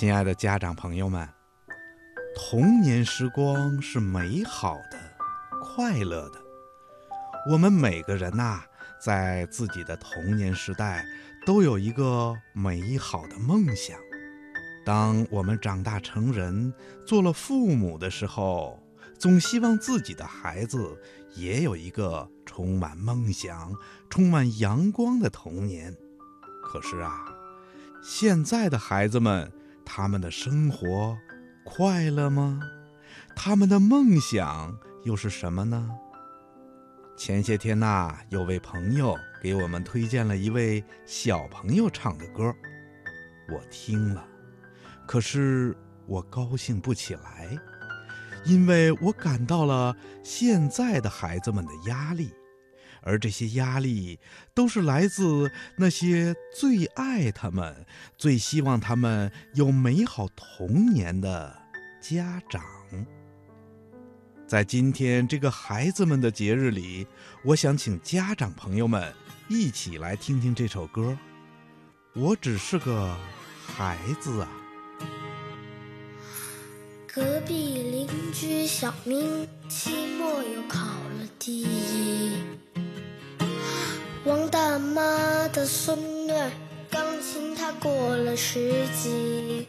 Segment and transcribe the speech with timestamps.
[0.00, 1.28] 亲爱的家长朋友们，
[2.34, 4.98] 童年时光是美好的、
[5.60, 6.40] 快乐的。
[7.50, 8.62] 我们每个人呐、
[8.98, 11.04] 在自己的童年时代
[11.44, 13.98] 都有一个美好的梦想。
[14.86, 16.72] 当我们长大成人，
[17.06, 18.82] 做了父母的时候，
[19.18, 20.98] 总希望自己的孩子
[21.34, 23.70] 也有一个充满梦想、
[24.08, 25.94] 充满阳光的童年。
[26.64, 27.22] 可是啊，
[28.02, 29.52] 现在的孩子们，
[29.92, 31.18] 他们的生活
[31.64, 32.60] 快乐吗？
[33.34, 35.90] 他们的梦想又是什么呢？
[37.16, 42.54] 前些天呐、有位朋友给我们推荐了一位小朋友唱的歌，
[43.52, 44.24] 我听了，
[45.08, 45.76] 可是
[46.06, 47.58] 我高兴不起来，
[48.44, 52.32] 因为我感到了现在的孩子们的压力，
[53.02, 54.18] 而这些压力
[54.54, 57.86] 都是来自那些最爱他们、
[58.16, 61.56] 最希望他们有美好童年的
[62.00, 62.62] 家长。
[64.46, 67.06] 在今天这个孩子们的节日里，
[67.44, 69.14] 我想请家长朋友们
[69.48, 71.16] 一起来听听这首歌。
[72.14, 73.16] 我只是个
[73.64, 74.48] 孩子啊。
[77.12, 82.36] 隔壁邻居小明期末又考了第一，
[84.26, 86.50] 王大妈的孙女儿
[86.90, 89.66] 钢琴她过了十级，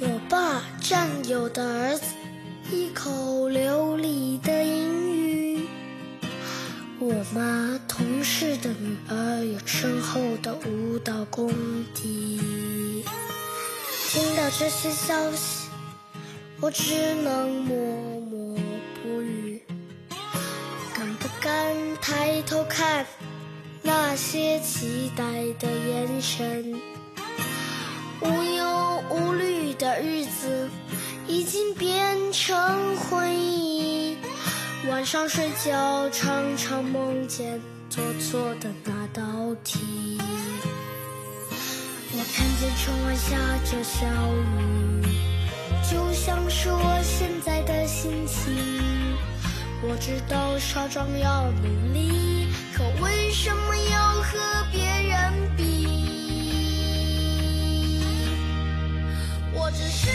[0.00, 2.02] 我爸战友的儿子
[2.72, 5.68] 一口流利的英语，
[6.98, 11.48] 我妈同事的女儿有深厚的舞蹈功
[11.94, 13.04] 底。
[14.08, 15.68] 听到这些消息，
[16.60, 17.76] 我只能默
[18.22, 18.49] 默
[22.00, 23.06] 抬头看
[23.82, 25.24] 那些期待
[25.58, 26.74] 的眼神？
[28.20, 30.68] 无忧无虑的日子
[31.26, 34.16] 已经变成回忆，
[34.88, 39.22] 晚上睡觉常常梦见做错的那道
[39.64, 40.18] 题。
[42.12, 44.06] 我看见窗外下着小
[44.58, 45.06] 雨，
[45.90, 48.19] 就像是我现在的心。
[49.82, 54.38] 我知道少壮要努力可为什么要和
[54.70, 55.88] 别人比？
[59.54, 60.09] 我只是